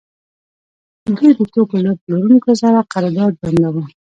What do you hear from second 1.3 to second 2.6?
د توکو له پلورونکو